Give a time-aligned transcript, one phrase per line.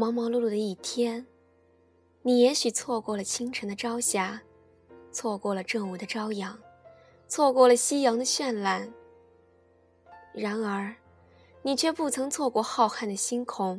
[0.00, 1.26] 忙忙碌碌的一天，
[2.22, 4.40] 你也许错过了清晨的朝霞，
[5.12, 6.58] 错过了正午的朝阳，
[7.28, 8.90] 错过了夕阳的绚烂。
[10.32, 10.96] 然而，
[11.60, 13.78] 你却不曾错过浩瀚的星空，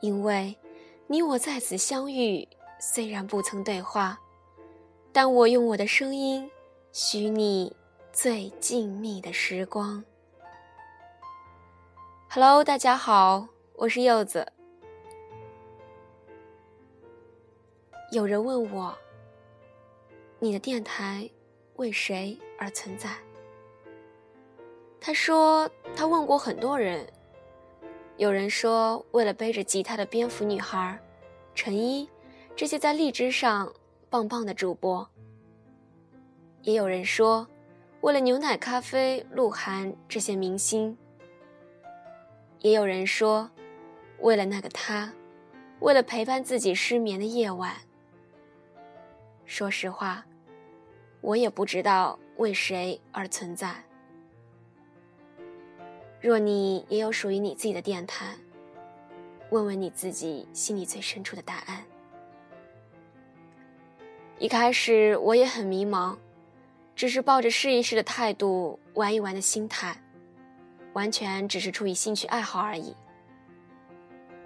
[0.00, 0.58] 因为，
[1.06, 2.48] 你我在此相遇，
[2.80, 4.18] 虽然不曾对话，
[5.12, 6.50] 但我用我的声音，
[6.90, 7.76] 许你
[8.12, 10.04] 最静谧的时光。
[12.28, 14.54] Hello，大家好，我是柚子。
[18.12, 18.96] 有人问我，
[20.38, 21.28] 你的电台
[21.74, 23.10] 为谁而存在？
[25.00, 27.04] 他说他问过很多人，
[28.16, 30.96] 有人说为了背着吉他的蝙蝠女孩、
[31.52, 32.08] 陈一
[32.54, 33.72] 这些在荔枝上
[34.08, 35.08] 棒棒的主播，
[36.62, 37.44] 也有人说
[38.02, 40.96] 为了牛奶咖啡、鹿晗这些明星。
[42.60, 43.50] 也有人说，
[44.20, 45.12] 为了那个他，
[45.80, 47.74] 为了陪伴自己失眠的夜晚。
[49.46, 50.26] 说实话，
[51.20, 53.74] 我也不知道为谁而存在。
[56.20, 58.34] 若你也有属于你自己的电台，
[59.50, 61.84] 问问你自己心里最深处的答案。
[64.38, 66.16] 一开始我也很迷茫，
[66.94, 69.96] 只是抱着试一试的态度，玩一玩的心态。
[70.92, 72.96] 完全只是出于兴趣爱好而已。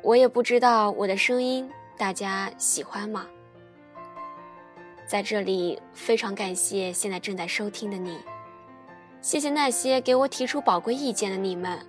[0.02, 3.26] 我也不知道我的声音大家喜欢吗？
[5.11, 8.20] 在这里非常感谢现在正在收听的你，
[9.20, 11.84] 谢谢那些给我提出宝贵意见的你们。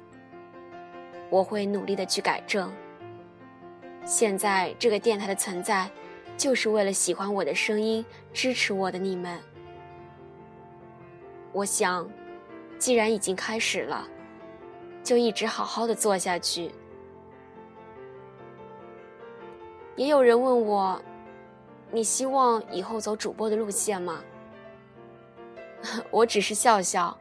[1.30, 2.74] 我会努力的去改正。
[4.06, 5.88] 现在这个电台的存在，
[6.36, 9.40] 就是为了喜欢我的声音、支持我的你们。
[11.52, 12.10] 我想，
[12.80, 14.04] 既然已经开始了。
[15.04, 16.72] 就一直好好的做下去。
[19.96, 21.00] 也有人问我，
[21.92, 24.24] 你希望以后走主播的路线吗？
[26.10, 27.18] 我只是笑笑。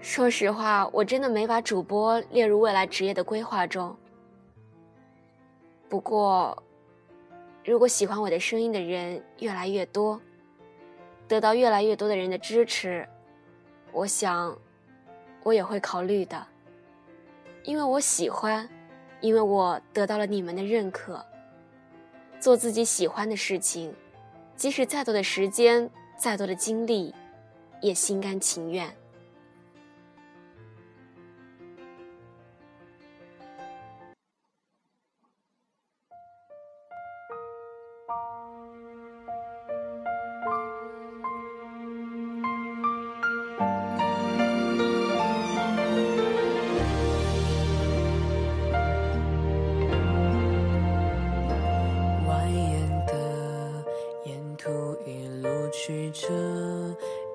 [0.00, 3.94] 说实话，我真的没把主播列入未来职业的规划中。
[5.90, 6.62] 不过，
[7.64, 10.18] 如果喜欢我的声音的人越来越多，
[11.28, 13.06] 得到越来越多的人的支持，
[13.92, 14.56] 我想，
[15.42, 16.46] 我也会考虑的。
[17.64, 18.66] 因为我喜欢，
[19.20, 21.22] 因为我得到了你们的认可。
[22.40, 23.94] 做自己喜欢的事情，
[24.56, 27.14] 即使再多的时间，再多的精力，
[27.82, 28.90] 也心甘情愿。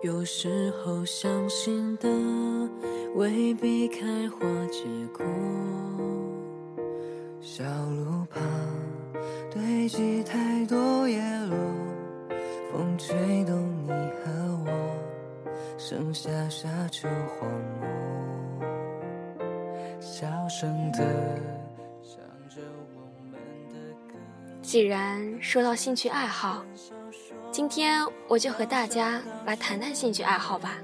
[0.06, 2.08] 有时候相信的
[3.16, 5.26] 未必开花结果，
[7.42, 8.40] 小路旁
[9.52, 11.58] 堆积太多叶落，
[12.72, 14.32] 风吹动你和
[14.68, 14.70] 我，
[15.76, 17.50] 剩下沙丘荒
[17.82, 18.68] 漠，
[20.00, 21.00] 小声的
[22.04, 22.62] 唱着
[22.94, 23.02] 我
[23.32, 23.40] 们
[23.70, 23.76] 的
[24.08, 24.14] 歌。
[24.62, 26.64] 既然说到兴趣爱好。
[27.56, 30.76] 今天我就和大家来谈谈兴趣爱好吧。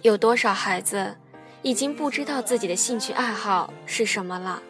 [0.00, 1.14] 有多少孩子
[1.60, 4.62] 已经不知道自己的兴趣爱好是什么了？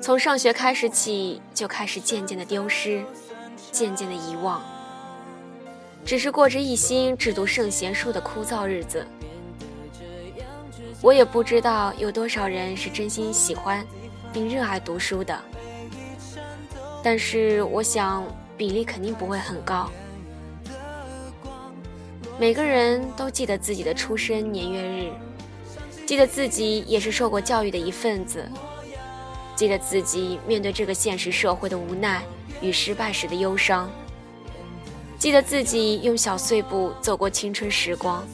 [0.00, 3.04] 从上学开始起，就开始渐渐的丢失，
[3.72, 4.62] 渐渐的遗忘，
[6.04, 9.04] 只是过着一心只读圣贤书的枯燥日子。
[11.02, 13.84] 我也不知道有多少人是真心喜欢
[14.32, 15.36] 并热爱读书的，
[17.02, 18.24] 但是我想。
[18.56, 19.90] 比例肯定不会很高。
[22.38, 25.12] 每个人都记得自己的出生年月日，
[26.06, 28.44] 记得自己也是受过教育的一份子，
[29.54, 32.22] 记得自己面对这个现实社会的无奈
[32.60, 33.88] 与失败时的忧伤，
[35.16, 38.26] 记得自己用小碎步走过青春时光，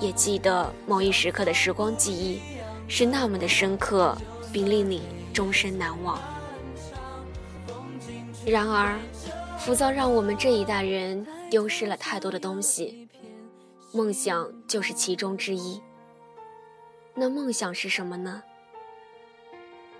[0.00, 2.40] 也记得某一时刻的时光记忆
[2.88, 4.18] 是那么的深刻，
[4.52, 5.02] 并令你
[5.32, 6.18] 终身难忘。
[8.48, 8.98] 然而，
[9.58, 13.08] 浮躁让我们这一代人丢失了太多的东西，
[13.92, 15.80] 梦想就是其中之一。
[17.14, 18.42] 那梦想是什么呢？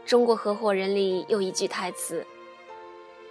[0.06, 2.24] 中国合伙人里有一句台词：“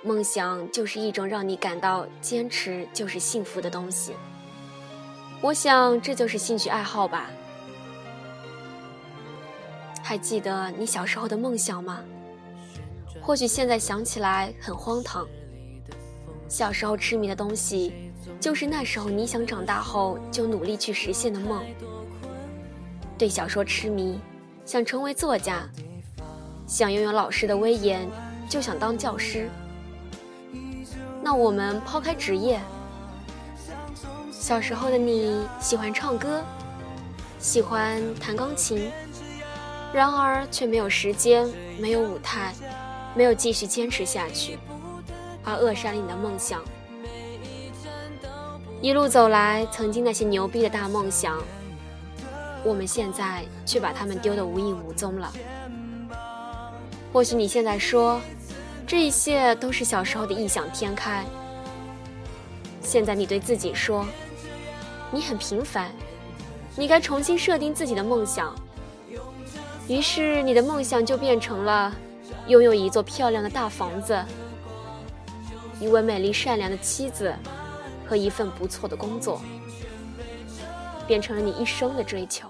[0.03, 4.13] 梦想就是一种让你感到坚持就是幸福的东西。”
[5.41, 7.29] 我想这就是兴趣爱好吧。
[10.03, 12.03] 还记得你小时候的梦想吗？
[13.27, 15.27] 或许现在想起来很荒唐。
[16.47, 17.91] 小时候痴迷的东西，
[18.39, 21.61] 就是那时候你想长大后就努力去实现的梦。
[23.17, 24.17] 对小说痴迷，
[24.63, 25.67] 想成为作家，
[26.65, 28.09] 想拥有老师的威严，
[28.47, 29.49] 就想当教师。
[31.21, 32.61] 那我们抛开职业，
[34.31, 36.41] 小时候的你喜欢唱歌，
[37.39, 38.89] 喜欢弹钢琴，
[39.91, 41.45] 然而却没有时间，
[41.77, 42.55] 没有舞台，
[43.17, 44.57] 没有继续坚持下去，
[45.43, 46.61] 而扼杀了你的梦想。
[48.79, 51.43] 一路走来，曾经那些牛逼的大梦想，
[52.63, 55.33] 我们现在却把他们丢得无影无踪了。
[57.11, 58.21] 或许你现在说。
[58.89, 61.25] 这一切都是小时候的异想天开。
[62.81, 64.05] 现在你对自己说，
[65.11, 65.91] 你很平凡，
[66.73, 68.55] 你该重新设定自己的梦想。
[69.89, 71.93] 于是你的梦想就变成了
[72.47, 74.17] 拥有一座漂亮的大房子，
[75.81, 77.33] 一位美丽善良的妻子
[78.07, 79.41] 和一份不错的工作，
[81.05, 82.49] 变成了你一生的追求。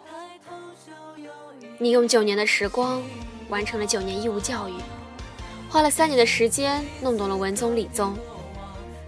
[1.79, 3.01] 你用九年的时光
[3.49, 4.73] 完成了九年义务教育。
[5.69, 8.15] 花了三年的时间弄懂了文综理综，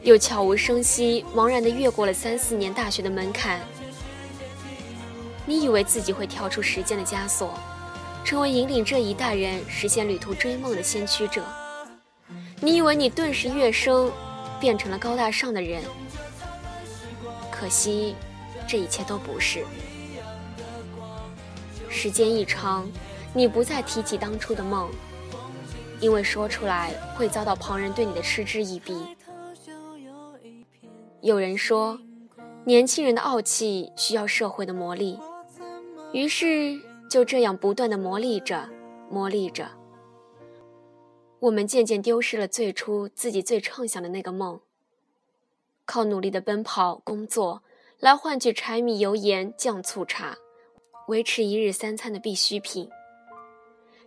[0.01, 3.61] 又悄无声息、茫然地越过了三四年大学的门槛。
[5.45, 7.53] 你以为自己会跳出时间的枷锁，
[8.23, 11.43] 成为引领这一代人实现旅途追梦的先驱者？
[12.61, 14.11] 你以为你顿时跃升，
[14.59, 15.81] 变成了高大上的人？
[17.51, 18.15] 可惜，
[18.67, 19.65] 这一切都不是。
[21.89, 22.87] 时间一长，
[23.33, 24.89] 你不再提起当初的梦。
[25.99, 29.17] 因为说出来会遭到旁人对你的嗤之以鼻。
[31.19, 31.99] 有人说，
[32.63, 35.19] 年轻人的傲气需要社会的磨砺，
[36.13, 36.79] 于是
[37.09, 38.69] 就这样不断的磨砺着，
[39.09, 39.67] 磨砺着。
[41.39, 44.59] 我们渐渐丢失了最初自己最畅想的那个梦，
[45.85, 47.63] 靠努力的奔跑工作
[47.99, 50.37] 来换取柴米油盐酱醋茶，
[51.07, 52.89] 维持一日三餐的必需品。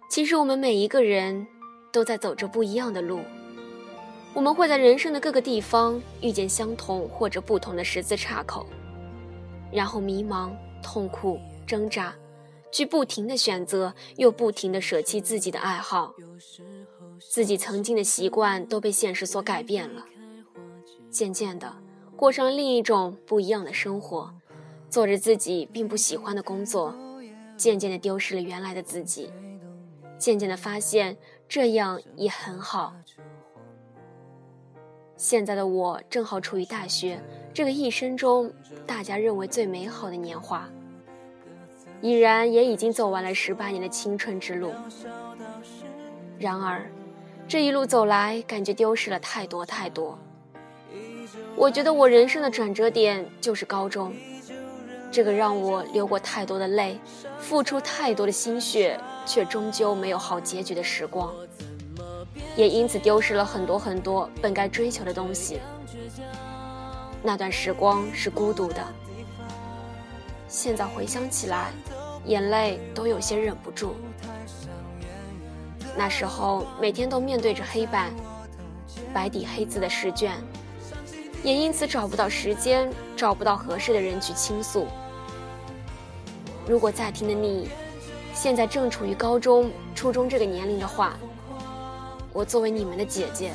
[0.08, 1.46] 其实我们每一个人。
[1.92, 3.20] 都在走着不一样的路，
[4.32, 8.66] 我们会在人生的各个地方遇见相同或者不同的十字岔口，
[9.70, 10.50] 然后迷茫、
[10.82, 12.14] 痛苦、挣扎，
[12.72, 16.14] 去不停的选择，又不停的舍弃自己的爱好，
[17.20, 20.04] 自己曾经的习惯都被现实所改变了，
[21.10, 21.76] 渐渐的
[22.16, 24.34] 过上了另一种不一样的生活，
[24.88, 26.94] 做着自己并不喜欢的工作，
[27.56, 29.30] 渐渐的丢失了原来的自己，
[30.18, 31.16] 渐渐的发现。
[31.48, 32.94] 这样也很好。
[35.18, 37.22] 现在的我正好处于大学
[37.52, 38.50] 这个一生中
[38.86, 40.66] 大家认为最美好的年华，
[42.02, 44.74] 已然也已经走完了十八年的青春之路。
[46.38, 46.84] 然而，
[47.48, 50.18] 这一路走来，感觉丢失了太多太多。
[51.56, 54.12] 我觉得我人生的转折点就是高中，
[55.10, 56.98] 这个让我流过太多的泪，
[57.38, 59.00] 付出太多的心血。
[59.24, 61.32] 却终究没有好结局的时光，
[62.56, 65.60] 也因此丢失了很多很多本该追求的东西。
[67.22, 68.84] 那段时光是孤独的，
[70.52, 71.72] 现在回想起来，
[72.26, 73.94] 眼泪都有些忍不住。
[75.96, 78.12] 那时候每天都面对着黑板，
[79.14, 80.36] 白底黑字的试卷，
[81.42, 84.86] 也因此找不到时间，找不到合适的人去倾诉。
[86.68, 87.70] 如果在听的你。
[88.34, 91.18] 现在正处于高中、初中这个年龄的话，
[92.32, 93.52] 我作为你们的姐姐，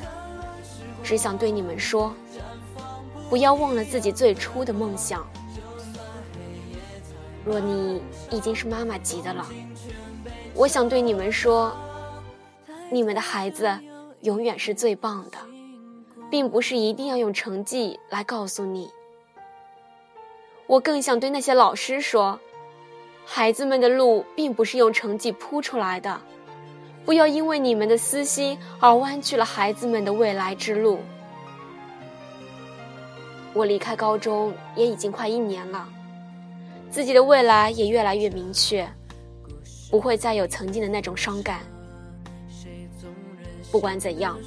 [1.04, 2.13] 只想对你们说：
[3.27, 5.27] 不要忘了自己最初的梦想。
[7.48, 9.46] 若你已经是妈妈级的了，
[10.54, 11.74] 我想对你们说：
[12.92, 13.74] 你们的孩子
[14.20, 15.38] 永远是最棒的，
[16.30, 18.89] 并不是一定要用成绩来告诉你。
[20.66, 22.38] 我更想对那些老师说。
[23.30, 26.22] 孩子们的路并不是用成绩铺出来的，
[27.06, 31.00] 不要因为你们的私心而弯曲了孩子们的未来之路。
[33.54, 35.89] 我离开高中也已经快一年了，
[36.89, 38.88] 自己的未来也越来越明确，
[39.91, 41.60] 不会再有曾经的那种伤感。
[43.72, 44.38] 不管怎样，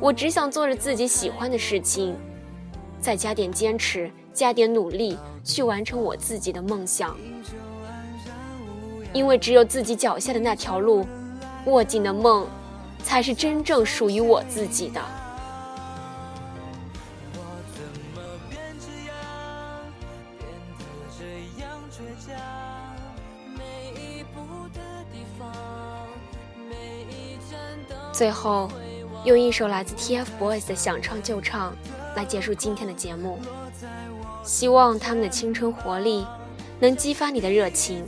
[0.00, 2.16] 我只想做着自己喜欢的事情，
[3.00, 7.16] 再加点坚持，加点努力，去完成我自己的梦想。
[9.12, 11.04] 因为只有自己脚下的那条路，
[11.66, 12.46] 握紧的梦，
[13.02, 15.00] 才是真正属于我自己的。
[22.02, 22.36] 倔强
[23.56, 24.80] 每一步的
[25.12, 25.48] 地方，
[26.68, 27.38] 每一
[28.12, 28.68] 最后
[29.24, 31.72] 用一首来自 TFBOYS 的《想唱就唱》
[32.16, 33.38] 来结束今天的节目，
[34.42, 36.26] 希望他们的青春活力
[36.80, 38.04] 能激发你的热情。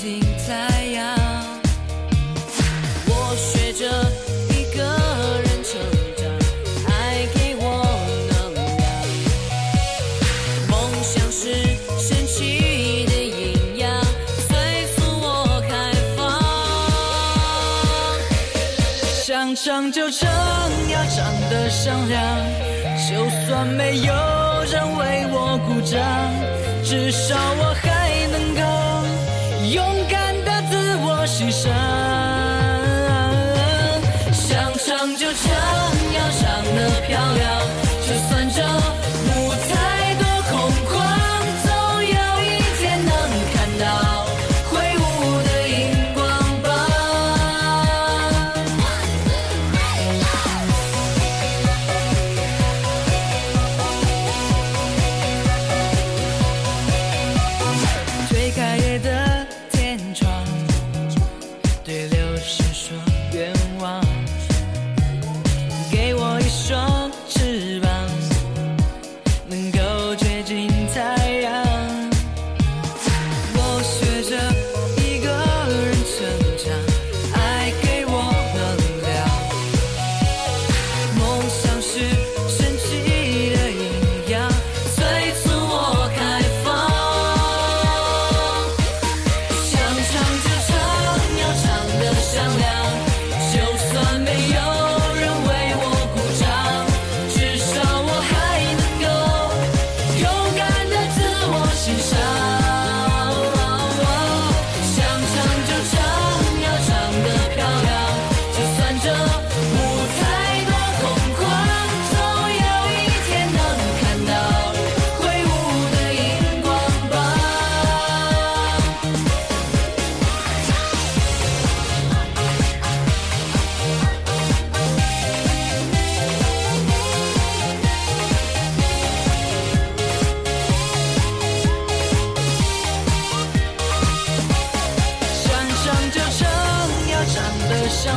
[0.00, 1.02] 心太阳
[3.08, 3.82] 我学着
[4.48, 4.78] 一个
[5.42, 5.74] 人成
[6.16, 6.22] 长
[6.86, 7.66] 爱给我
[8.30, 8.80] 能量。
[10.70, 11.42] 梦想是
[11.98, 13.90] 神奇的营养
[14.46, 14.48] 催
[14.94, 15.26] 促我
[15.68, 15.74] 开
[16.16, 16.16] 放。
[19.10, 20.30] 想唱就唱
[20.92, 21.18] 要唱
[21.50, 22.22] 得响亮
[23.10, 24.14] 就算没有
[24.70, 25.98] 人为我鼓掌
[26.84, 27.97] 至少我还
[29.70, 31.68] 勇敢的自我牺牲。
[34.32, 35.44] 想唱就唱，
[36.14, 37.46] 要唱得漂亮，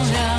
[0.03, 0.30] 想